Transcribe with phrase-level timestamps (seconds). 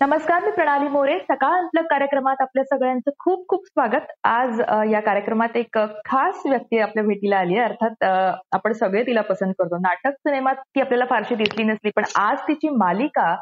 [0.00, 1.18] नमस्कार मी प्रणाली मोरे.
[1.20, 4.10] सकाळ आपल्या कार्यक्रमात आपल्या सगळ्यांचं खूप खूप स्वागत.
[4.24, 4.60] आज
[4.90, 7.64] या कार्यक्रमात एक खास व्यक्ती आपल्या भेटीला आली आहे.
[7.64, 8.04] अर्थात
[8.52, 9.78] आपण सगळे तिला पसंत करतो.
[9.78, 13.34] नाटक सिनेमात ती आपल्याला फारशी दिसली नसली पण आज तिची मालिका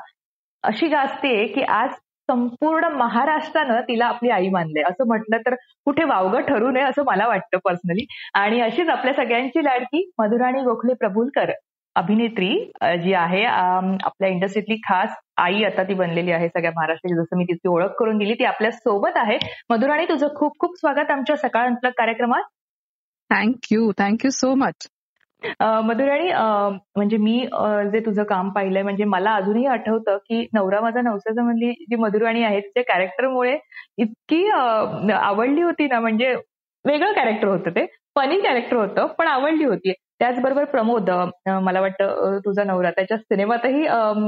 [0.64, 1.91] अशी गाजते की आज
[2.29, 5.54] संपूर्ण महाराष्ट्रानं तिला आपली आई मानले असं म्हटलं तर
[5.86, 10.95] कुठे वावगं ठरू नये असं मला वाटतं पर्सनली आणि अशीच आपल्या सगळ्यांची लाडकी मधुराणी गोखले
[10.95, 11.52] प्रभुलकर.
[11.96, 12.48] अभिनेत्री
[13.02, 17.68] जी आहे आपल्या इंडस्ट्रीतली खास आई आता ती बनलेली आहे सगळ्या महाराष्ट्राची जसं मी तिची
[17.68, 19.38] ओळख करून दिली ती आपल्यासोबत आहे.
[19.70, 22.42] मधुराणी तुझं खूप खूप स्वागत आमच्या सकाळ अंतलग कार्यक्रमात
[23.30, 24.88] thank you thank you so much
[25.60, 26.30] Madhurani
[26.96, 27.38] म्हणजे मी
[27.92, 32.42] जे तुझं काम पाहिलंय म्हणजे मला अजूनही आठवतं की नवरा माझा नवसाचा मधली जी मधुराणी
[32.42, 33.59] आहे तिच्या कॅरेक्टरमुळे
[33.98, 36.34] इतकी आवडली होती ना म्हणजे
[36.84, 39.92] वेगळं कॅरेक्टर होतं ते फनी कॅरेक्टर होतं पण आवडली होती.
[40.20, 41.11] त्याचबरोबर प्रमोद
[41.62, 42.91] मला वाटतं तुझा नवरा.
[42.91, 43.82] त्याच्या सिनेमातही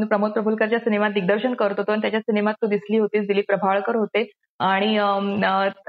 [0.09, 4.25] प्रमोद प्रभुलकरच्या सिनेमात दिग्दर्शन करत होतो आणि त्याच्या सिनेमात तू दिसली होतीस दिलीप प्रभाळकर होते.
[4.61, 4.97] आणि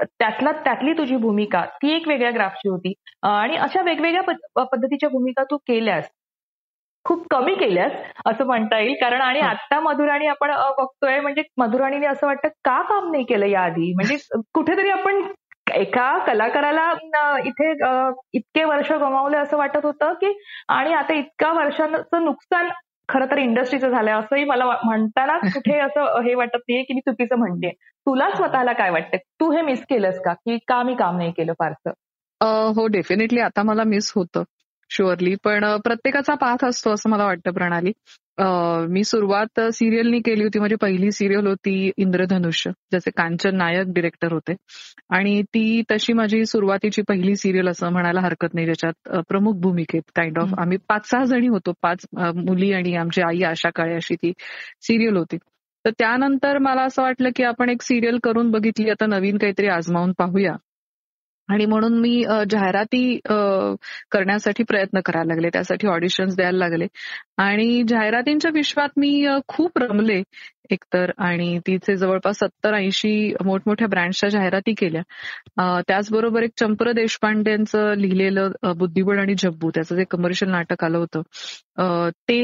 [0.00, 2.92] त्यातला त्यातली तुझी भूमिका ती एक वेगळ्या ग्राफची होती.
[3.24, 6.08] आणि अशा वेगवेगळ्या पद्धतीच्या भूमिका तू केल्यास
[7.04, 7.92] खूप कमी केल्यास
[8.26, 8.94] असं म्हणता येईल.
[9.00, 13.92] कारण आणि आता मधुराणी आपण बघतोय म्हणजे मधुराणीने असं वाटतं का काम नाही केलं याआधी?
[13.94, 14.16] म्हणजे
[14.54, 15.22] कुठेतरी आपण
[15.74, 16.92] एका कलाकाराला
[17.38, 17.72] इथे
[18.32, 22.68] इतके वर्ष गमावले असं वाटत होतं की आणि आता इतका वर्षांचं नुकसान
[23.08, 27.36] खरं तर इंडस्ट्रीचं झालंय असंही मला म्हणताना कुठे असं हे वाटत नाहीये की मी चुकीचं
[27.36, 27.70] म्हणते
[28.06, 29.16] तुला स्वतःला काय वाटतं?
[29.16, 30.32] तू हे मिस केलंस का?
[30.32, 31.90] की का मी काम नाही केलं फारसं?
[32.74, 34.42] हो डेफिनेटली आता मला मिस होतं.
[34.90, 37.92] शुअरली पण प्रत्येकाचा पाथ असतो असं मला वाटतं प्रणाली.
[38.92, 40.58] मी सुरुवात सिरियलनी केली होती.
[40.58, 44.54] माझी पहिली सिरियल होती इंद्रधनुष्य ज्याचे कांचन नायक डिरेक्टर होते.
[45.10, 50.38] आणि ती तशी माझी सुरुवातीची पहिली सिरियल असं म्हणायला हरकत नाही ज्याच्यात प्रमुख भूमिकेत काइंड
[50.38, 51.72] ऑफ आम्ही पाच सहा जणी होतो.
[51.82, 54.32] पाच मुली आणि आमची आई आशा काळे अशी ती
[54.82, 55.36] सिरियल होती.
[55.84, 58.90] तर त्यानंतर मला असं वाटलं की आपण एक सिरियल करून बघितली.
[58.90, 60.52] आता नवीन काहीतरी आजमावून पाहूया.
[61.50, 63.18] आणि म्हणून मी जाहिराती
[64.10, 65.48] करण्यासाठी प्रयत्न करायला लागले.
[65.52, 66.86] त्यासाठी ऑडिशन्स द्यायला लागले.
[67.38, 70.22] आणि जाहिरातींच्या विश्वात मी खूप रमले
[70.70, 71.10] एकतर.
[71.18, 75.02] आणि तिचे जवळपास सत्तर ऐंशी मोठमोठ्या ब्रँड्सच्या जाहिराती केल्या.
[75.88, 81.22] त्याचबरोबर एक चंपर देशपांडेंचं लिहिलेलं बुद्धिबळ आणि जब्बू त्याचं जे कमर्शियल नाटक आलं होतं.
[82.28, 82.38] ते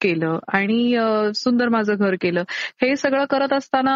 [0.00, 2.42] केलं आणि सुंदर माझं घर केलं.
[2.82, 3.94] हे सगळं करत असताना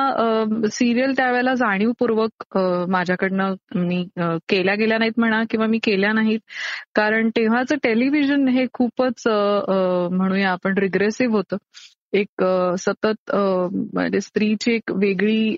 [0.72, 2.58] सिरियल त्यावेळेला जाणीवपूर्वक
[2.90, 4.02] माझ्याकडनं मी
[4.48, 6.40] केल्या गेल्या नाहीत म्हणा किंवा मी केल्या नाहीत.
[6.94, 11.56] कारण तेव्हाचं टेलिव्हिजन हे खूपच म्हणूया आपण रिग्रेसिव्ह होतं.
[12.14, 12.44] एक
[12.78, 15.56] सतत म्हणजे स्त्रीची एक वेगळी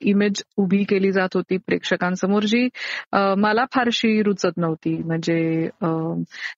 [0.00, 2.68] इमेज उभी केली जात होती प्रेक्षकांसमोर जी
[3.38, 4.96] मला फारशी रुचत नव्हती.
[4.96, 5.68] म्हणजे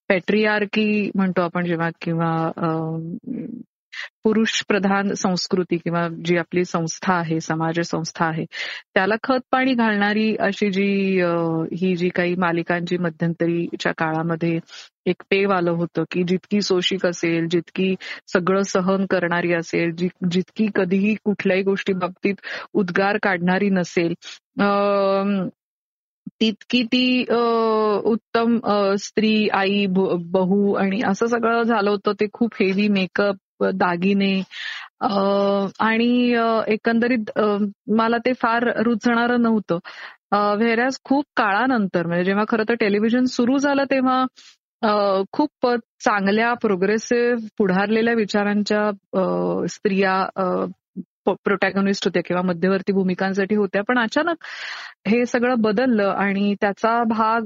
[0.09, 2.51] पॅट्रियार्की म्हणतो आपण जेव्हा किंवा
[4.25, 8.45] पुरुष प्रधान संस्कृती किंवा जी आपली संस्था आहे समाज संस्था आहे
[8.95, 11.21] त्याला खत पाणी घालणारी अशी जी
[11.77, 14.59] ही जी काही मालिकांची मध्यंतरीच्या काळामध्ये
[15.07, 17.95] एक पेव आलं होतं की जितकी सोशिक असेल जितकी
[18.27, 19.95] सगळं सहन करणारी असेल
[20.31, 22.35] जितकी कधीही कुठल्याही गोष्टी बाबतीत
[22.73, 24.15] उद्गार काढणारी नसेल
[26.41, 27.23] तितकी ती
[28.05, 28.59] उत्तम
[28.99, 33.37] स्त्री आई बहू आणि असं सगळं झालं होतं ते खूप हेवी मेकअप
[33.75, 34.43] दागिने.
[35.81, 36.11] आणि
[36.69, 37.31] एकंदरीत
[37.97, 39.79] मला ते फार रुचणारं नव्हतं.
[40.59, 44.25] व्हेरॅज खूप काळानंतर म्हणजे जेव्हा खरं तर टेलिव्हिजन सुरू झालं तेव्हा
[45.33, 45.67] खूप
[46.01, 48.91] चांगल्या प्रोग्रेसिव्ह पुढारलेल्या विचारांच्या
[49.69, 50.15] स्त्रिया
[51.45, 54.45] प्रोटॅगनिस्ट होत्या किंवा मध्यवर्ती भूमिकांसाठी होत्या पण अचानक
[55.07, 57.43] हे सगळं बदललं आणि त्याचा भाग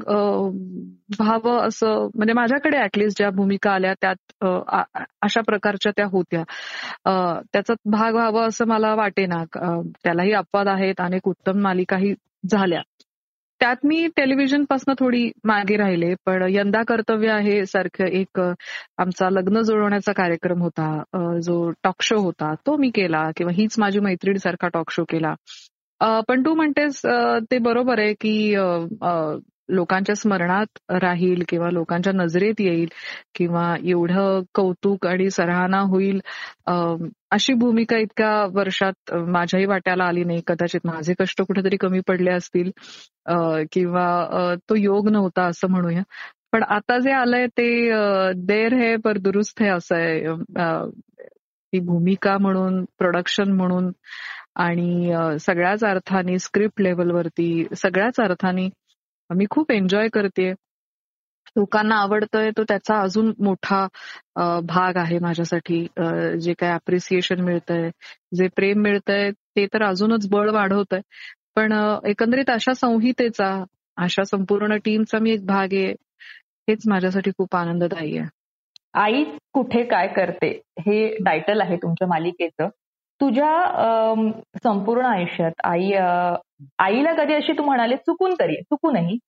[1.21, 4.45] व्हावं असं म्हणजे माझ्याकडे ऍटलिस्ट ज्या भूमिका आल्या त्यात
[5.23, 6.43] अशा प्रकारच्या त्या होत्या.
[7.53, 9.45] त्याचा भाग व्हावं असं मला वाटेना.
[10.05, 12.15] त्यालाही अपवाद आहेत अनेक उत्तम मालिकाही
[12.51, 12.81] झाल्या.
[13.63, 20.13] त्यात मी टेलिव्हिजनपासून थोडी मागे राहिले पण यंदा कर्तव्य आहे सारखं एक आमचा लग्न जुळवण्याचा
[20.13, 20.87] कार्यक्रम होता.
[21.43, 25.35] जो टॉक शो होता तो मी केला किंवा हीच माझी मैत्रीण सारखा टॉक शो केला
[26.29, 27.01] पण तू म्हणतेस
[27.51, 28.35] ते बरोबर आहे की
[29.69, 32.89] लोकांच्या स्मरणात राहील किंवा लोकांच्या नजरेत येईल
[33.35, 36.21] किंवा एवढं कौतुक आणि सराहना होईल
[37.31, 40.41] अशी भूमिका इतक्या वर्षात माझ्याही वाट्याला आली नाही.
[40.47, 42.71] कदाचित माझे कष्ट कुठेतरी कमी पडले असतील
[43.73, 46.03] किंवा तो योग नव्हता असं म्हणूया.
[46.53, 47.69] पण आता जे आलंय ते
[48.47, 50.91] देर हे पर दुरुस्त हे असं आहे.
[51.73, 53.91] ती भूमिका म्हणून प्रोडक्शन म्हणून
[54.63, 58.69] आणि सगळ्याच अर्थाने स्क्रिप्ट लेवलवरती सगळ्याच अर्थाने
[59.37, 60.53] मी खूप एन्जॉय करते
[61.57, 63.87] लोकांना आवडतंय तो त्याचा अजून मोठा
[64.67, 65.87] भाग आहे माझ्यासाठी.
[66.41, 67.91] जे काय अप्रिसिएशन मिळतंय
[68.37, 71.01] जे प्रेम मिळतंय ते तर अजूनच बळ वाढवतंय.
[71.57, 71.73] पण
[72.07, 73.53] एकंदरीत अशा संहितेचा
[73.97, 75.93] अशा संपूर्ण टीमचा मी एक भाग आहे.
[76.69, 78.29] हेच माझ्यासाठी खूप आनंददायी आहे.
[79.01, 79.25] आई
[79.55, 80.49] कुठे काय करते?
[80.81, 82.69] हे टायटल आहे तुमच्या मालिकेचं.
[83.21, 84.15] तुझ्या
[84.65, 85.91] संपूर्ण आयुष्यात आई
[86.79, 89.19] आईला कधी अशी तू म्हणाले चुकून तरी चुकूनही.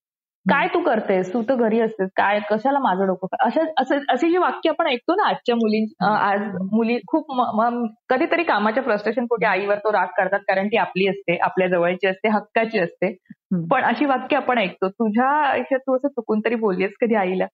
[0.46, 1.32] काय तू करतेस?
[1.34, 2.08] तू तर घरी असतेस.
[2.16, 6.40] काय कशाला माझं डोकं असं असे जे वाक्य आपण ऐकतो ना आजच्या मुली आज
[6.72, 7.30] मुली खूप
[8.08, 12.28] कधीतरी कामाच्या फ्रस्ट्रेशन पोटी आईवर तो राग करतात कारण ती आपली असते आपल्या जवळची असते
[12.28, 13.12] हक्काची असते.
[13.70, 17.46] पण अशी वाक्य आपण ऐकतो तुझ्या आयुष्यात तू असं चुकून तरी बोललीस कधी आईला?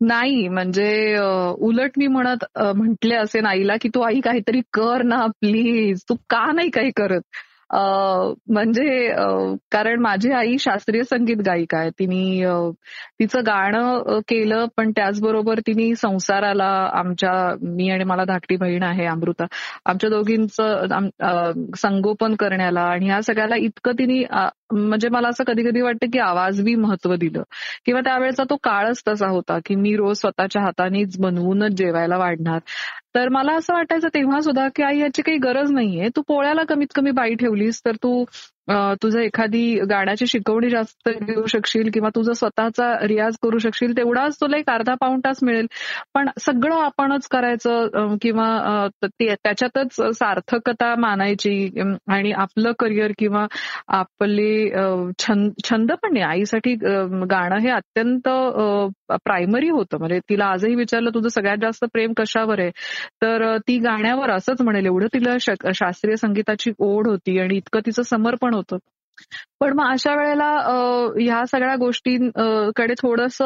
[0.00, 1.16] नाही म्हणजे
[1.58, 2.44] उलट मी म्हणत
[2.76, 6.02] म्हटले असे आईला की तू आई काहीतरी कर ना प्लीज.
[6.08, 7.20] तू का नाही काही करत?
[7.72, 9.08] म्हणजे
[9.72, 11.90] कारण माझी आई शास्त्रीय संगीत गायिका आहे.
[11.90, 12.44] तिने
[13.20, 17.32] तिचं गाणं केलं पण त्याचबरोबर तिने संसाराला आमच्या
[17.62, 19.46] मी आणि मला धाकटी बहीण आहे अमृता
[19.86, 21.08] आमच्या दोघींचं
[21.76, 24.22] संगोपन करण्याला आणि ह्या सगळ्याला इतकं तिने
[24.72, 27.42] म्हणजे मला असं कधी कधी वाटतं की आवाज बी महत्त्व दिलं.
[27.86, 32.58] किंवा त्यावेळेचा तो काळच तसा होता की मी रोज स्वतःच्या हातानेच बनवूनच जेवायला वाढणार.
[33.14, 36.08] तर मला असं वाटायचं तेव्हा सुद्धा की आई याची काही गरज नाहीये.
[36.16, 38.24] तू पोळ्याला कमीत कमी बाई ठेवलीस तर तू
[39.02, 44.56] तुझं एखादी गाण्याची शिकवणी जास्त घेऊ शकशील किंवा तुझा स्वतःचा रियाज करू शकशील तेवढाच तुला
[44.58, 45.66] एक अर्धा पाऊण तास मिळेल.
[46.14, 53.46] पण सगळं आपणच करायचं किंवा त्याच्यातच सार्थकता मानायची आणि आपलं करिअर किंवा
[53.98, 54.50] आपले
[55.64, 56.74] छंद पण नाही आईसाठी
[57.30, 58.28] गाणं हे अत्यंत
[59.24, 59.98] प्रायमरी होतं.
[59.98, 62.70] म्हणजे तिला आजही विचारलं तुझं सगळ्यात जास्त प्रेम कशावर आहे?
[63.22, 64.86] तर ती गाण्यावर असंच म्हणेल.
[64.86, 65.36] एवढं तिला
[65.74, 68.76] शास्त्रीय संगीताची ओढ होती आणि इतकं तिचं समर्पण होतं.
[69.60, 70.46] पण मग अशा वेळेला
[71.18, 73.36] ह्या सगळ्या गोष्टींकडे थोडस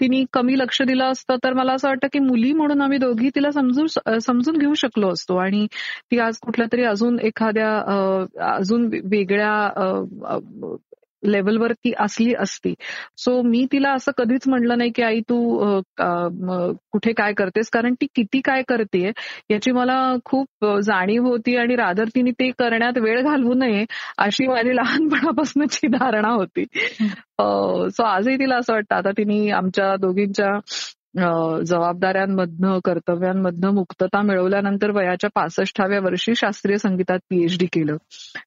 [0.00, 3.50] तिने कमी लक्ष दिलं असतं तर मला असं वाटतं की मुली म्हणून आम्ही दोघी तिला
[3.50, 5.36] समजून समजून घेऊ शकलो असतो.
[5.36, 5.66] आणि
[6.10, 9.54] ती आज कुठल्या तरी अजून एखाद्या अजून वेगळ्या
[11.22, 12.74] लेवलवरती असली असती.
[13.16, 15.80] सो मी तिला असं कधीच म्हटलं नाही की आई तू
[16.92, 17.70] कुठे काय करतेस?
[17.70, 19.10] कारण ती किती काय करते
[19.50, 23.84] याची मला खूप जाणीव होती आणि रादर तिने ते करण्यात वेळ घालवू नये
[24.18, 26.64] अशी माझी लहानपणापासूनची धारणा होती.
[27.90, 28.94] सो आजही तिला असं वाटतं.
[28.96, 30.58] आता तिने आमच्या दोघींच्या
[31.66, 37.96] जबाबदाऱ्यांमधनं कर्तव्यांमधनं मुक्तता मिळवल्यानंतर वयाच्या पासष्टाव्या वर्षी शास्त्रीय संगीतात पीएचडी केलं.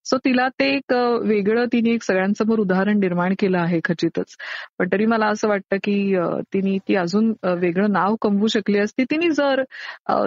[0.05, 0.93] सो तिला ते एक
[1.23, 4.35] वेगळं तिने एक सगळ्यांसमोर उदाहरण निर्माण केलं आहे खचितच.
[4.79, 6.15] पण तरी मला असं वाटतं की
[6.53, 9.03] तिने ती अजून वेगळं नाव कमवू शकली असती.
[9.03, 9.63] तिने जर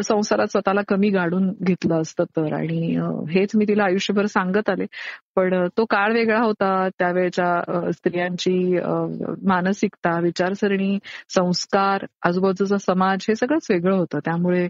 [0.04, 2.52] संसारात स्वतःला कमी गाडून घेतलं असतं तर.
[2.54, 2.96] आणि
[3.31, 4.84] हेच मी तिला आयुष्यभर सांगत आले.
[5.36, 6.88] पण तो काळ वेगळा होता.
[6.98, 8.56] त्यावेळच्या स्त्रियांची
[9.46, 10.98] मानसिकता विचारसरणी
[11.28, 14.19] संस्कार आजूबाजूचा समाज हे सगळंच वेगळं होतं.
[14.25, 14.69] त्यामुळे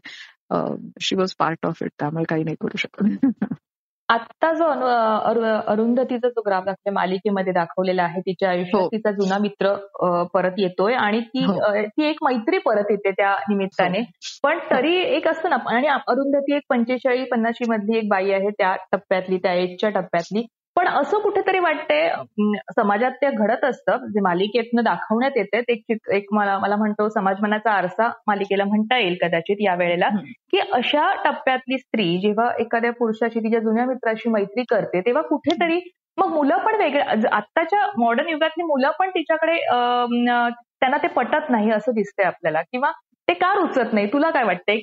[1.01, 3.03] she was part of it त्यामुळे काही नाही करू शकत.
[4.15, 4.65] आत्ता जो
[5.67, 8.89] अरुंधतीचा जो ग्राफ दाखवला मालिकेमध्ये दाखवलेला आहे तिच्या आयुष्यात हो.
[8.89, 9.75] तिचा जुना मित्र
[10.35, 11.59] परत येतोय आणि ती हो.
[11.83, 14.05] ती एक मैत्री परत येते त्या निमित्ताने हो.
[14.43, 18.75] पण तरी एक असतं ना आणि अरुंधती एक पंचेचाळीस पन्नाशी मधली एक बाई आहे त्या
[18.93, 20.47] टप्प्यातली त्या एजच्या टप्प्यातली
[20.77, 22.09] पण असं कुठेतरी वाटतंय
[22.77, 24.07] समाजात ते घडत असतं.
[24.13, 29.57] जे मालिकेतनं दाखवण्यात येते एक एक मला मला म्हणतो समाजमनाचा आरसा मालिकेला म्हणता येईल कदाचित
[29.61, 30.09] या वेळेला.
[30.51, 35.81] की अशा टप्प्यातली स्त्री जेव्हा एखाद्या पुरुषाशी तिच्या जुन्या मित्राशी मैत्री करते तेव्हा कुठेतरी
[36.19, 39.57] मग मुलं पण वेगळ्या आत्ताच्या मॉडर्न युगातली मुलं पण तिच्याकडे
[40.81, 42.63] त्यांना ते पटत नाही असं दिसतंय आपल्याला.
[42.63, 42.91] किंवा
[43.29, 44.07] ते का रुचत नाही?
[44.13, 44.79] तुला काय वाटतंय?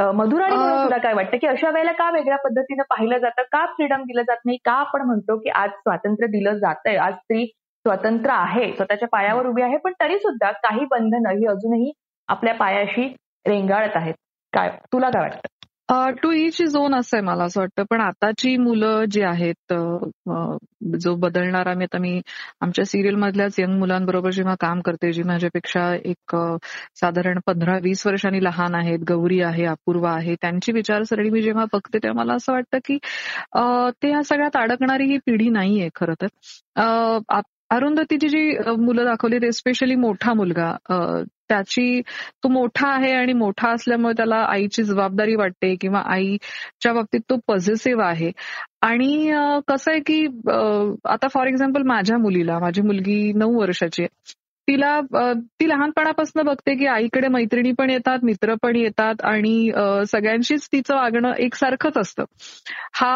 [0.00, 1.36] मधुराणी म्हणून तुला काय वाटतं?
[1.36, 3.42] की अशा वेळेला का वेगळ्या पद्धतीनं पाहिलं जातं?
[3.42, 4.58] का फ्रीडम दिलं जात नाही?
[4.64, 6.96] का आपण म्हणतो की आज स्वातंत्र्य दिलं जातंय?
[6.96, 7.46] आज स्त्री
[7.84, 11.92] स्वतंत्र आहे स्वतःच्या पायावर उभी आहे पण तरी सुद्धा काही बंधनं ही अजूनही
[12.28, 13.06] आपल्या पायाशी
[13.46, 14.14] रेंगाळत आहेत.
[14.52, 15.48] काय तुला काय वाटतं?
[16.22, 17.84] टू इच झोन असं आहे मला असं वाटतं.
[17.90, 19.72] पण आताची मुलं जी आहेत
[21.00, 22.20] जो बदलणारा मी आता मी
[22.60, 26.36] आमच्या सिरियल मधल्याच यंग मुलांबरोबर जेव्हा काम करते जी माझ्यापेक्षा एक
[27.00, 31.98] साधारण पंधरा वीस वर्षांनी लहान आहेत गौरी आहे अपूर्वा आहे त्यांची विचारसरणी मी जेव्हा बघते
[31.98, 32.96] तेव्हा मला असं वाटतं की
[34.02, 36.26] ते ह्या सगळ्यात अडकणारी ही पिढी नाहीये खरं तर.
[37.70, 38.40] अरुंधतीची जी
[38.78, 40.72] मुलं दाखवली ते स्पेशली मोठा मुलगा.
[41.48, 42.00] त्याची
[42.42, 48.04] तो मोठा आहे आणि मोठा असल्यामुळे त्याला आईची जबाबदारी वाटते किंवा आईच्या बाबतीत तो पॉझिटिव्ह
[48.04, 48.30] आहे.
[48.82, 49.30] आणि
[49.68, 50.24] कसं आहे की
[51.10, 54.08] आता फॉर एक्झाम्पल माझ्या मुलीला माझी मुलगी नऊ वर्षाची आहे.
[54.70, 55.00] तिला
[55.60, 59.70] ती लहानपणापासून बघते की आईकडे मैत्रिणी पण येतात मित्र पण येतात आणि
[60.08, 62.24] सगळ्यांशीच तिचं वागणं एकसारखंच असतं.
[62.92, 63.10] हा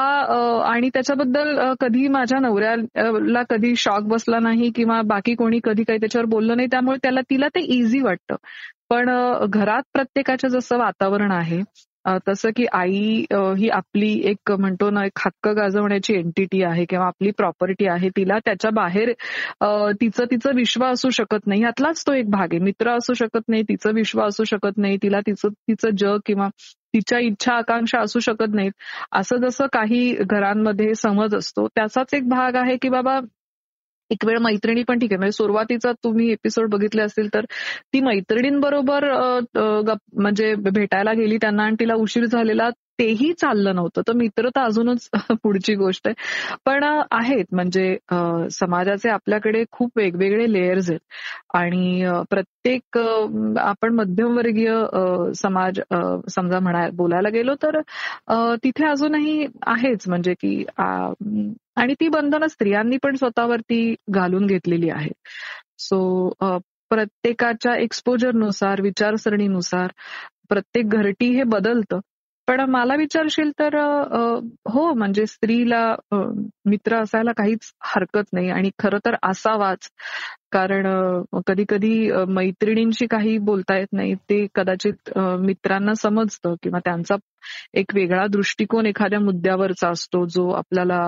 [0.67, 6.27] आणि त्याच्याबद्दल कधी माझ्या नवऱ्याला कधी शॉक बसला नाही किंवा बाकी कोणी कधी काही त्याच्यावर
[6.27, 8.37] बोललं नाही त्यामुळे त्याला तिला ते इझी वाटतं.
[8.91, 9.11] पण
[9.51, 11.63] घरात प्रत्येकाचं जसं वातावरण आहे
[12.29, 13.25] तसं की आई
[13.59, 18.39] ही आपली एक म्हणतो ना एक हक्क गाजवण्याची एंटिटी आहे किंवा आपली प्रॉपर्टी आहे तिला
[18.45, 19.13] त्याच्या बाहेर
[20.01, 21.63] तिचं तिचं विश्व असू शकत नाही.
[21.63, 22.59] यातलाच तो एक भाग आहे.
[22.59, 26.49] मित्र असू शकत नाही तिचं विश्व असू शकत नाही तिला तिचं तिचं जग किंवा
[26.95, 28.73] तिच्या इच्छा आकांक्षा असू शकत नाहीत.
[29.13, 33.19] असं जसं काही घरांमध्ये समज असतो त्याचाच एक भाग आहे की बाबा
[34.11, 35.19] एक वेळ मैत्रिणी पण ठीक आहे.
[35.19, 37.45] म्हणजे सुरुवातीचा तुम्ही एपिसोड बघितले असतील तर
[37.93, 39.05] ती मैत्रिणींबरोबर
[40.15, 44.03] म्हणजे भेटायला गेली त्यांना आणि तिला उशीर झालेला तेही चाललं नव्हतं.
[44.09, 45.09] तर मित्र तर अजूनच
[45.43, 46.15] पुढची गोष्ट आहे.
[46.67, 47.45] पण आहेत.
[47.53, 47.97] म्हणजे
[48.51, 51.01] समाजाचे आपल्याकडे खूप वेगवेगळे लेयर्स आहेत.
[51.55, 52.99] आणि प्रत्येक
[53.59, 54.73] आपण मध्यमवर्गीय
[55.37, 55.81] समाज
[56.31, 57.81] समजा म्हणा बोलायला गेलो तर
[58.65, 60.09] तिथे अजूनही आहेच.
[60.09, 60.65] म्हणजे की
[61.77, 65.29] आणि ती बंधनं स्त्रियांनी पण स्वतःवरती घालून घेतलेली आहेत.
[65.79, 66.29] सो
[66.91, 69.93] प्रत्येकाच्या एक्सपोजरनुसार विचारसरणीनुसार
[70.49, 72.01] प्रत्येक घरटी हे बदलतं.
[72.49, 73.75] पण मला विचारशील तर
[74.73, 75.85] हो म्हणजे स्त्रीला
[76.67, 79.89] मित्र असायला काहीच हरकत नाही आणि खरं तर असावाच.
[80.53, 80.87] कारण
[81.47, 85.11] कधी कधी मैत्रिणींशी काही बोलता येत नाही ते कदाचित
[85.41, 87.15] मित्रांना समजतं किंवा त्यांचा
[87.79, 91.01] एक वेगळा दृष्टिकोन एखाद्या मुद्द्यावरचा असतो जो आपल्याला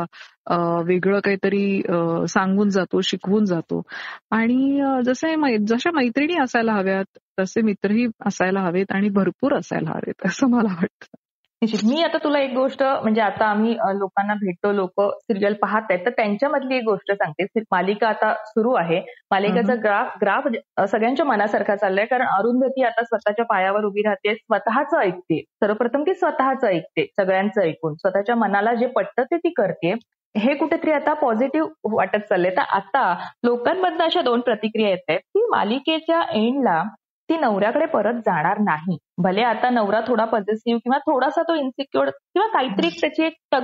[0.89, 1.81] वेगळं काहीतरी
[2.29, 3.83] सांगून जातो शिकवून जातो.
[4.31, 5.35] आणि जसे
[5.67, 11.17] जशा मैत्रिणी असायला हव्यात तसे मित्रही असायला हवेत आणि भरपूर असायला हवेत असं मला वाटतं.
[11.63, 11.81] निश्चित.
[11.89, 16.11] मी आता तुला एक गोष्ट म्हणजे आता आम्ही लोकांना भेटतो लोक सिरियल पाहत आहेत तर
[16.17, 17.61] त्यांच्यामधली एक गोष्ट सांगते.
[17.73, 19.01] मालिका आता सुरू आहे.
[19.31, 20.49] मालिकेचा ग्राफ ग्राफ
[20.91, 25.41] सगळ्यांच्या मनासारखा चाललाय कारण अरुंधती आता स्वतःच्या पायावर उभी राहते स्वतःच ऐकते.
[25.63, 27.95] सर्वप्रथम ती स्वतःच ऐकते सगळ्यांचं ऐकून.
[27.95, 29.95] स्वतःच्या मनाला जे पटतं ते ती करते.
[30.35, 32.51] हे कुठेतरी आता पॉझिटिव्ह वाटत चाललंय.
[32.51, 33.13] तर आता
[33.45, 36.83] लोकांमधनं अशा दोन प्रतिक्रिया येत आहेत की मालिकेच्या एंडला
[37.29, 38.97] ती नवऱ्याकडे परत जाणार नाही.
[39.23, 43.55] भले आता नवरा थोडा पॉझिटिव्ह किंवा थोडासा तो इन्सिक्युअर किंवा काहीतरी त्याची एक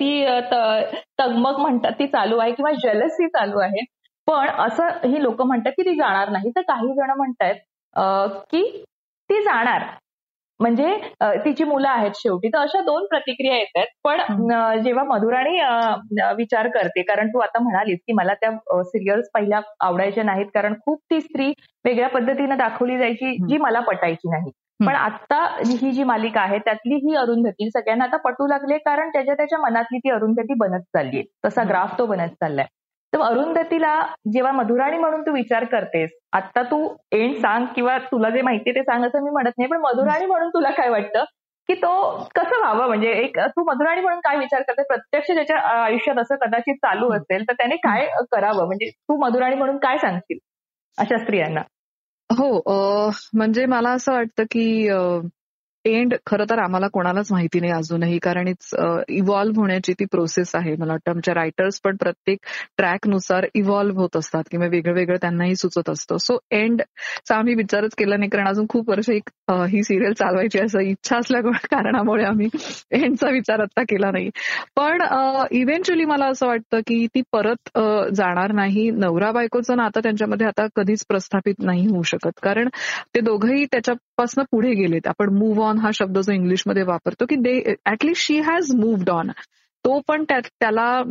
[0.00, 0.24] ती
[1.18, 3.84] तगमग म्हणतात ती चालू आहे किंवा जेलसी चालू आहे.
[4.26, 6.50] पण असं ही लोक म्हणतात की ती जाणार नाही.
[6.56, 8.62] तर काही जण म्हणतायत की
[9.30, 9.82] ती जाणार.
[10.60, 10.94] म्हणजे
[11.44, 12.48] तिची मुलं आहेत शेवटी.
[12.48, 15.58] तर अशा दोन प्रतिक्रिया येत आहेत पण जेव्हा मधुराणी
[16.36, 21.00] विचार करते कारण तू आता म्हणालीस की मला त्या सिरियल्स पहिल्या आवडायच्या नाहीत कारण खूप
[21.10, 21.52] ती स्त्री
[21.84, 24.50] वेगळ्या पद्धतीनं दाखवली जायची जी मला पटायची नाही.
[24.80, 25.36] पण आता
[25.66, 29.98] ही जी मालिका आहे त्यातली ही अरुंधती सगळ्यांना आता पटू लागले कारण त्याच्या त्याच्या मनातली
[29.98, 32.66] ती अरुंधती बनत चालली तसा ग्राफ तो बनत चाललाय.
[33.16, 33.92] तर अरुंधतीला
[34.32, 38.82] जेव्हा मधुराणी म्हणून तू विचार करतेस आता तू एंड सांग किंवा तुला जे माहिती ते
[38.82, 41.24] सांग असं मी म्हणत नाही पण मधुराणी म्हणून तुला काय वाटतं?
[41.68, 41.92] की तो
[42.36, 42.86] कसं व्हावं?
[42.86, 47.44] म्हणजे एक तू मधुराणी म्हणून काय विचार करते प्रत्यक्ष ज्याच्या आयुष्यात असं कदाचित चालू असेल
[47.48, 48.66] तर त्याने काय करावं?
[48.66, 50.38] म्हणजे तू मधुराणी म्हणून काय सांगशील
[50.98, 51.60] अशा स्त्रियांना?
[52.30, 54.88] हो म्हणजे मला असं वाटतं की
[55.86, 58.74] एंड खरं तर आम्हाला कोणालाच माहिती नाही अजूनही कारण इट्स
[59.08, 61.10] इव्हॉल्व्ह होण्याची ती प्रोसेस आहे मला वाटतं.
[61.10, 62.38] आमच्या रायटर्स पण प्रत्येक
[62.76, 66.16] ट्रॅकनुसार इव्हॉल्व्ह होत असतात किंवा वेगळं वेगळं त्यांनाही सुचत असतं.
[66.16, 71.16] सो एंडचा आम्ही विचारच केला नाही कारण अजून खूप वर्ष ही सिरियल चालवायची असं इच्छा
[71.18, 71.40] असल्या
[71.70, 72.48] कारणामुळे आम्ही
[72.92, 74.30] एंडचा विचार आता केला नाही.
[74.76, 75.02] पण
[75.56, 77.78] इव्हेंच्युअली मला असं वाटतं की ती परत
[78.16, 78.90] जाणार नाही.
[78.90, 82.38] नवरा बायकोचं नातं त्यांच्यामध्ये आता कधीच प्रस्थापित नाही होऊ शकत.
[82.42, 82.68] कारण
[83.14, 85.06] ते दोघंही त्याच्यापासून पुढे गेलेत.
[85.08, 89.30] आपण मूव्ह ऑन हा शब्द जो इंग्लिशमध्ये वापरतो की they at least she has moved on
[89.84, 91.02] तो पण त्याला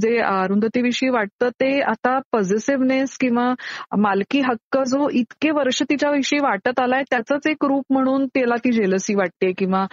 [0.00, 3.54] जे अरुंधतीविषयी वाटतं ते आता पॉझिटिव्हनेस किंवा
[3.98, 9.14] मालकी हक्क जो इतके वर्ष तिच्याविषयी वाटत आलाय त्याचंच एक रूप म्हणून त्याला ती जेलसी
[9.14, 9.86] वाटते किंवा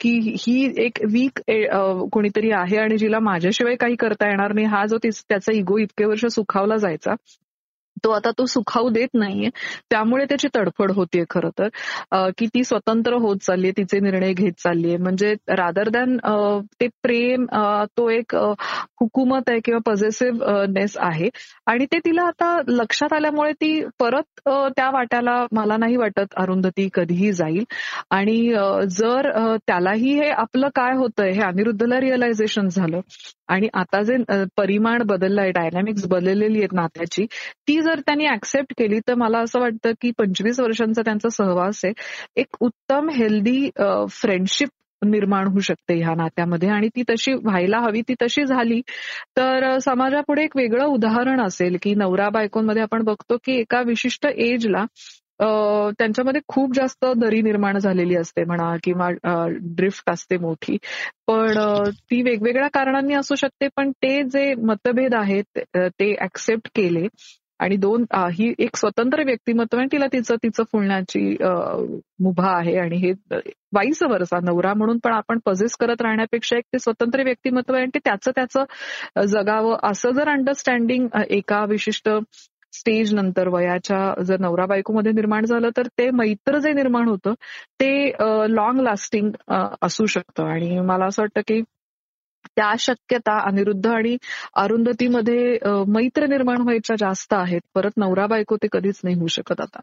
[0.00, 1.40] की ही एक वीक
[2.12, 6.26] कोणीतरी आहे आणि जिला माझ्याशिवाय काही करता येणार नाही हा जो त्याचा इगो इतके वर्ष
[6.26, 7.14] सुखावला जायचा.
[8.04, 9.50] तो आता तो सुखावू देत नाहीये.
[9.90, 11.68] त्यामुळे त्याची तडफड होतीये खरं तर.
[12.38, 14.96] की ती स्वतंत्र होत चाललीये तिचे निर्णय घेत चाललीये.
[14.96, 16.16] म्हणजे रादर दॅन
[16.80, 17.44] ते प्रेम
[17.96, 18.34] तो एक
[19.00, 21.28] हुकूमत आहे किंवा पॉझिटिव्हनेस आहे.
[21.66, 24.40] आणि ते तिला आता लक्षात आल्यामुळे ती परत
[24.76, 27.64] त्या वाट्याला मला नाही वाटत अरुंधती कधीही जाईल.
[28.10, 28.36] आणि
[28.90, 29.30] जर
[29.66, 33.00] त्यालाही हे आपलं काय होतंय हे अनिरुद्धला रिअलायझेशन झालं.
[33.48, 34.16] आणि आता जे
[34.56, 37.24] परिमाण बदललंय डायनॅमिक्स बदललेली आहेत नात्याची
[37.68, 41.92] ती जर त्यांनी ऍक्सेप्ट केली तर मला असं वाटतं की पंचवीस वर्षांचा त्यांचा सहवास आहे.
[42.40, 43.68] एक उत्तम हेल्दी
[44.10, 44.68] फ्रेंडशिप
[45.02, 46.68] निर्माण होऊ शकते ह्या नात्यामध्ये.
[46.70, 48.80] आणि ती तशी व्हायला हवी ती तशी झाली
[49.36, 54.84] तर समाजापुढे एक वेगळं उदाहरण असेल की नवरा बायकोंमध्ये आपण बघतो की एका विशिष्ट एजला
[55.98, 59.08] त्यांच्यामध्ये खूप जास्त दरी निर्माण झालेली असते म्हणा किंवा
[59.76, 60.76] ड्रिफ्ट असते मोठी.
[61.26, 61.58] पण
[62.10, 67.06] ती वेगवेगळ्या कारणांनी असू शकते पण ते जे मतभेद आहेत ते ऍक्सेप्ट केले
[67.60, 71.20] आणि दोन ही एक स्वतंत्र व्यक्तिमत्व आहे तिला तिचं तिचं फुलण्याची
[72.20, 72.76] मुभा आहे.
[72.78, 73.12] आणि हे
[73.74, 77.82] वाईस वरसा नवरा म्हणून पण आपण पजेस करत राहण्यापेक्षा एक ते स्वतंत्र व्यक्तिमत्व आहे.
[77.82, 82.08] आणि ते त्याचं त्याचं जगावं असं जर अंडरस्टँडिंग एका विशिष्ट
[82.72, 87.34] स्टेज नंतर वयाच्या जर नवरा बायकोमध्ये निर्माण झालं तर ते मैत्र जे निर्माण होतं
[87.80, 87.90] ते
[88.54, 89.30] लॉंग लास्टिंग
[89.82, 90.44] असू शकतं.
[90.44, 91.60] आणि मला असं वाटतं की
[92.58, 94.16] त्या शक्यता अनिरुद्ध आणि
[94.62, 97.60] अरुंधतीमध्ये मैत्र निर्माण व्हायच्या जास्त आहेत.
[97.74, 99.80] परत नवरा बायको ते कधीच नाही होऊ शकत आता.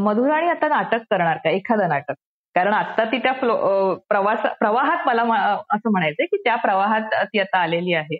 [0.00, 1.50] मधुराणी आता नाटक करणार का?
[1.50, 2.14] एखादं नाटक.
[2.54, 3.32] कारण आता ती त्या
[4.08, 5.22] प्रवास प्रवाहात मला
[5.74, 8.16] असं म्हणायचंय की त्या प्रवाहात ती आता आलेली आहे.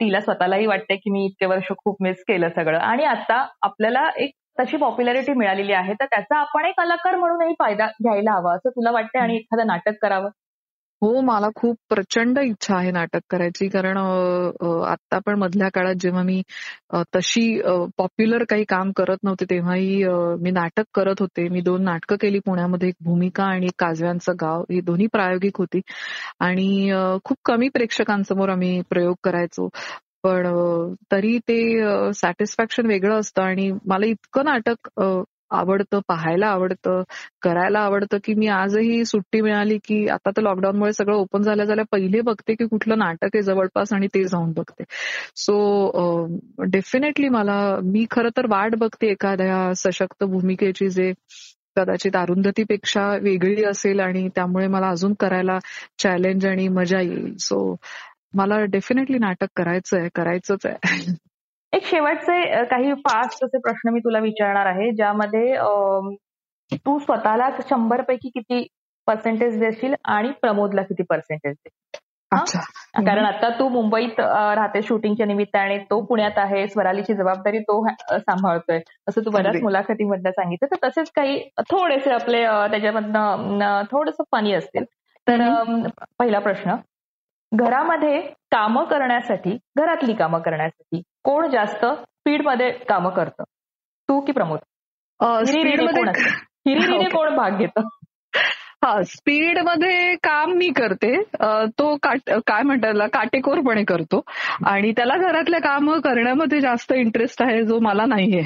[0.00, 2.78] तिला स्वतःलाही वाटते की मी इतके वर्ष खूप मिस केलं सगळं.
[2.78, 5.92] आणि आता आपल्याला एक तशी पॉप्युलॅरिटी मिळालेली आहे.
[6.00, 10.02] तर त्याचा आपण एक कलाकार म्हणूनही फायदा घ्यायला हवा असं तुला वाटतं आणि एखादं नाटक
[10.02, 10.30] करावं?
[11.02, 13.68] हो मला खूप प्रचंड इच्छा आहे नाटक करायची.
[13.68, 16.40] कारण आता पण मधल्या काळात जेव्हा मी
[17.16, 17.42] तशी
[17.98, 20.02] पॉप्युलर काही काम करत नव्हते तेव्हाही
[20.42, 21.48] मी नाटक करत होते.
[21.48, 22.38] मी दोन नाटकं केली.
[22.46, 24.62] पुण्यामध्ये एक भूमिका आणि काजव्यांचं गाव.
[24.70, 25.80] ही दोन्ही प्रायोगिक होती.
[26.40, 26.90] आणि
[27.24, 29.68] खूप कमी प्रेक्षकांसमोर आम्ही प्रयोग करायचो.
[30.24, 30.46] पण
[31.12, 31.58] तरी ते
[32.14, 33.42] सॅटिस्फॅक्शन वेगळं असतं.
[33.42, 34.88] आणि मला इतकं नाटक
[35.50, 37.02] आवडतं पाहायला आवडतं
[37.42, 41.84] करायला आवडतं की मी आजही सुट्टी मिळाली की आता तर लॉकडाऊनमुळे सगळं ओपन झाल्या झाल्या
[41.92, 44.84] पहिले बघते की कुठलं नाटक आहे जवळपास आणि ते जाऊन बघते.
[45.36, 46.26] सो
[46.64, 51.12] डेफिनेटली मला मी खरं तर वाट बघते एखाद्या सशक्त भूमिकेची जे
[51.76, 55.58] कदाचित अरुंधतीपेक्षा वेगळी असेल आणि त्यामुळे मला अजून करायला
[55.98, 57.36] चॅलेंज आणि मजा येईल.
[57.36, 57.76] सो
[58.34, 60.76] मला डेफिनेटली नाटक करायचं आहे करायचंच आहे.
[61.72, 65.54] एक शेवटचे काही फास्ट असे प्रश्न मी तुला विचारणार आहे ज्यामध्ये
[66.76, 68.66] तू स्वतःला शंभर पैकी किती
[69.06, 71.98] पर्सेंटेज देशील आणि प्रमोदला किती पर्सेंटेज देशील?
[72.96, 79.24] कारण आता तू मुंबईत राहते शूटिंगच्या निमित्ताने तो पुण्यात आहे स्वरालीची जबाबदारी तो सांभाळतोय असं
[79.24, 81.38] तू बऱ्याच मुलाखतीमधनं सांगितलं तर तसेच काही
[81.70, 84.84] थोडेसे आपले त्याच्यामधनं थोडस फनी असतील.
[85.26, 85.86] तर
[86.18, 86.74] पहिला प्रश्न
[87.52, 93.44] घरामध्ये कामं करण्यासाठी घरातली कामं करण्यासाठी कोण जास्त स्पीडमध्ये कामं करतं?
[94.08, 94.58] तू की प्रमोद?
[96.68, 97.88] हिरिरीने कोण भाग घेतं?
[98.84, 101.22] हा स्पीडमध्ये काम मी करते.
[101.78, 104.20] तो काय म्हणतात काटेकोरपणे करतो.
[104.66, 108.42] आणि त्याला घरातल्या काम करण्यामध्ये जास्त इंटरेस्ट आहे जो मला नाहीये.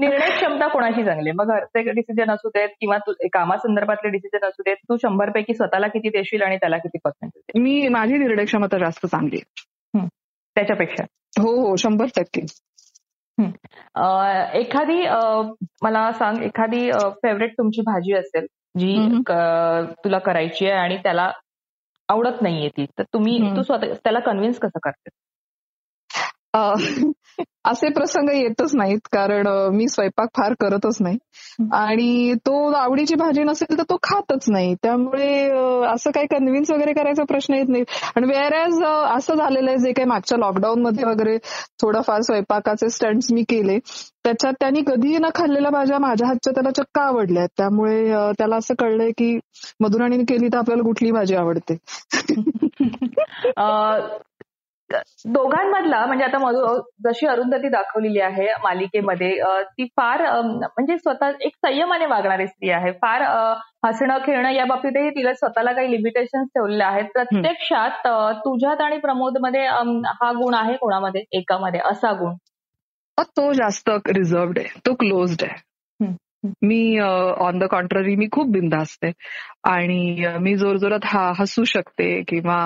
[0.00, 2.98] निर्णय क्षमता कोणाची चांगली मग घरचे डिसिजन असू देत किंवा
[3.32, 7.88] कामासंदर्भातले डिसिजन असू देत तू शंभर पैकी स्वतःला किती देशील आणि त्याला किती पर्सेंट मी
[7.88, 9.64] माझी निर्णय क्षमता जास्त चांगली आहे.
[10.58, 11.04] त्याच्यापेक्षा.
[11.42, 12.40] हो हो शंभर टक्के.
[14.58, 15.02] एखादी
[15.82, 18.46] मला सांग एखादी फेवरेट तुमची भाजी असेल
[18.78, 18.96] जी
[20.04, 21.30] तुला करायची आहे आणि त्याला
[22.08, 25.08] आवडत नाहीये ती तर तुम्ही तू स्वतः त्याला कन्व्हिन्स कसं करते?
[27.64, 31.18] असे प्रसंग येतच नाहीत कारण मी स्वयंपाक फार करतच नाही.
[31.72, 34.74] आणि तो आवडीची भाजी नसेल तर तो खातच नाही.
[34.82, 35.50] त्यामुळे
[35.92, 37.84] असं काही कन्व्हिन्स वगैरे करायचा प्रश्न येत नाही.
[38.16, 38.54] आणि वेअर
[39.16, 41.38] असं झालेलं आहे जे काही मागच्या लॉकडाऊन मध्ये वगैरे
[41.82, 43.78] थोडंफार स्वयंपाकाचे स्टंट्स मी केले
[44.24, 47.46] त्याच्यात त्यांनी कधीही न खाल्लेल्या भाज्या माझ्या हातच्या त्याला चक्क आवडल्या.
[47.56, 49.38] त्यामुळे त्याला असं कळलंय की
[49.80, 51.76] मधुराणीने केली तर आपल्याला कुठली भाजी आवडते.
[55.32, 59.30] दोघांमधला म्हणजे आता मधु जशी अरुंधती दाखवलेली आहे मालिकेमध्ये
[59.70, 62.92] ती फार म्हणजे स्वतः एक संयमाने वागणारी स्त्री आहे.
[62.92, 63.22] फार
[63.86, 67.04] हसणं खेळणं या बाबतीतही तिला स्वतःला काही लिमिटेशन ठेवलेले आहेत.
[67.14, 68.06] प्रत्यक्षात
[68.38, 71.24] तुझ्यात आणि प्रमोदमध्ये हा गुण आहे कोणामध्ये?
[71.32, 71.80] एकामध्ये.
[71.84, 72.34] असा गुण.
[73.18, 74.78] तो जास्त रिझर्वड आहे.
[74.86, 75.66] तो क्लोज्ड आहे.
[76.62, 79.10] मी ऑन द कॉन्ट्ररी मी खूप बिंदा असते
[79.64, 81.06] आणि मी जोर जोरात
[81.38, 82.58] हसू शकते किंवा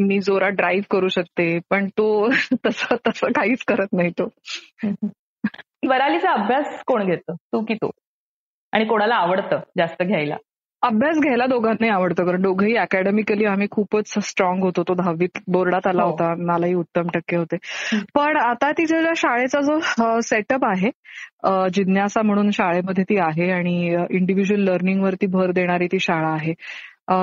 [0.00, 2.28] मी जोरात ड्राईव्ह करू शकते पण तो
[2.66, 4.28] तसं तसं काहीच करत नाही तो.
[5.88, 7.34] वरालीचा अभ्यास कोण घेतो?
[7.34, 7.90] तू की तो?
[8.72, 10.36] आणि कोणाला आवडतं जास्त घ्यायला?
[10.82, 16.02] अभ्यास घ्यायला दोघांनाही आवडतं कारण दोघंही अकॅडमिकली आम्ही खूपच स्ट्रॉंग होतो तो दहावीत बोर्डात आला
[16.02, 16.10] हो.
[16.10, 17.56] होता मलाही उत्तम टक्के होते.
[18.14, 19.78] पण आता तिच्या ज्या शाळेचा जो
[20.20, 20.90] सेटअप आहे
[21.70, 26.54] जिज्ञासा म्हणून शाळेमध्ये ती आहे आणि इंडिव्हिज्युअल लर्निंग वरती भर देणारी ती शाळा आहे.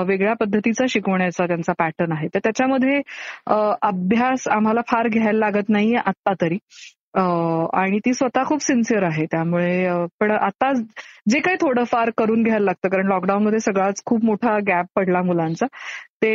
[0.06, 2.28] वेगळ्या पद्धतीचा शिकवण्याचा त्यांचा पॅटर्न आहे.
[2.34, 3.00] तर त्याच्यामध्ये
[3.82, 6.58] अभ्यास आम्हाला फार घ्यायला लागत नाहीये आत्ता तरी.
[7.74, 9.24] आणि ती स्वतः खूप सिन्सिअर आहे.
[9.30, 9.88] त्यामुळे
[10.20, 10.72] पण आता
[11.30, 15.66] जे काही थोडंफार करून घ्यायला लागतं कारण लॉकडाऊनमध्ये सगळाच खूप मोठा गॅप पडला मुलांचा
[16.22, 16.32] ते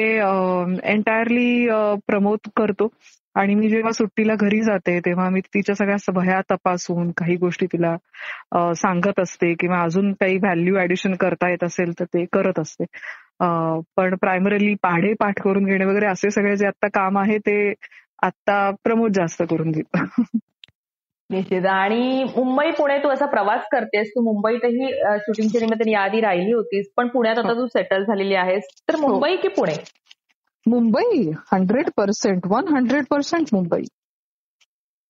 [0.84, 1.68] एंटायरली
[2.08, 2.88] प्रमोट करतो.
[3.36, 7.96] आणि मी जेव्हा सुट्टीला घरी जाते तेव्हा मी तिच्या सगळ्या सभया तपासून काही गोष्टी तिला
[8.76, 12.86] सांगत असते किंवा अजून काही व्हॅल्यू ऍडिशन करता येत असेल तर ते करत असते.
[13.98, 17.74] पण प्रायमरीली पाढे पाठ करून घेणे वगैरे असे सगळे जे आता काम आहे ते
[18.24, 19.98] आता प्रमोद जास्त करून घेत.
[21.30, 21.66] निश्चित.
[21.66, 27.08] आणि मुंबई पुणे तू असा प्रवास करतेस तू मुंबईतही शूटिंगच्या निमित्ताने याआधी राहिली होतीस पण
[27.08, 27.62] पुण्यात आता हो.
[27.62, 28.64] तू सेटल झालेली आहेस.
[28.90, 29.08] तर हो.
[29.08, 29.84] मुंबई की Pune?
[30.66, 33.84] Mumbai hundred percent one hundred percent Mumbai.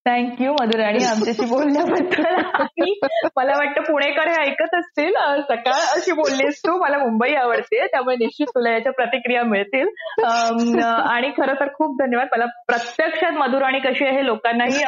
[0.06, 2.36] Thank you Madhurani आमच्याशी बोलल्याबद्दल.
[3.38, 5.12] मला वाटतं पुणेकर हे ऐकत असतील.
[5.50, 6.78] सकाळ अशी बोललीस तू.
[6.84, 9.90] मला मुंबई आवडते त्यामुळे निश्चित तुला याच्या प्रतिक्रिया मिळतील.
[10.24, 12.28] आणि खरं तर खूप धन्यवाद.
[12.32, 14.84] मला प्रत्यक्षात मधुराणी कशी आहे हे लोकांनाही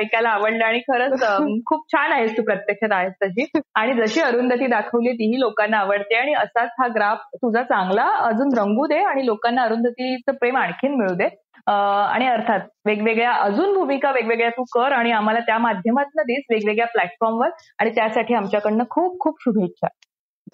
[0.00, 0.64] ऐकायला आवडलं.
[0.64, 1.22] आणि खरंच
[1.66, 3.46] खूप छान आहेस तू प्रत्यक्षात आहेस तशी.
[3.74, 6.14] आणि जशी अरुंधती दाखवली तीही लोकांना आवडते.
[6.14, 8.08] आणि असाच हा ग्राफ तुझा चांगला.
[8.28, 11.28] अजून रंगू दे आणि लोकांना अरुंधतीचं प्रेम आणखीन मिळू दे.
[11.66, 17.48] आणि अर्थात वेगवेगळ्या अजून भूमिका वेगवेगळ्या तू कर आणि आम्हाला त्या माध्यमातून दिस वेगवेगळ्या प्लॅटफॉर्मवर
[17.78, 19.86] आणि त्यासाठी आमच्याकडनं खूप खूप शुभेच्छा.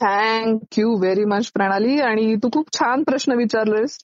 [0.00, 2.00] थँक्यू व्हेरी मच प्रणाली.
[2.00, 3.98] आणि तू खूप छान प्रश्न विचारलेस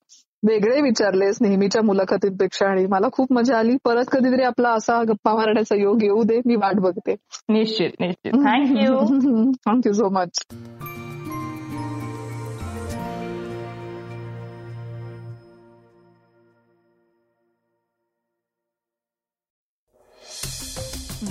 [0.49, 3.77] वेगळे विचारलेस नेहमीच्या मुलाखतींपेक्षा आणि मला खूप मजा आली.
[3.85, 7.17] परत कधीतरी आपला असा गप्पा मारण्याचा योग येऊ दे मी वाट बघते.
[7.49, 8.33] निश्चित निश्चित.
[8.33, 10.43] Thank you thank you so much